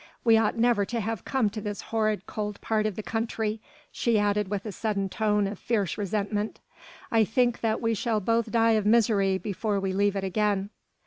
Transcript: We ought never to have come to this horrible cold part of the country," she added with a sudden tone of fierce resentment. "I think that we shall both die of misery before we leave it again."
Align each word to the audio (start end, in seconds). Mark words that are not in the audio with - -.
We 0.25 0.35
ought 0.35 0.57
never 0.57 0.83
to 0.83 0.99
have 0.99 1.25
come 1.25 1.51
to 1.51 1.61
this 1.61 1.81
horrible 1.93 2.23
cold 2.25 2.59
part 2.59 2.87
of 2.87 2.95
the 2.95 3.03
country," 3.03 3.61
she 3.91 4.17
added 4.17 4.47
with 4.47 4.65
a 4.65 4.71
sudden 4.71 5.09
tone 5.09 5.45
of 5.45 5.59
fierce 5.59 5.95
resentment. 5.95 6.59
"I 7.11 7.23
think 7.23 7.59
that 7.61 7.79
we 7.81 7.93
shall 7.93 8.19
both 8.19 8.51
die 8.51 8.71
of 8.71 8.85
misery 8.87 9.37
before 9.37 9.79
we 9.79 9.93
leave 9.93 10.15
it 10.15 10.23
again." 10.23 10.71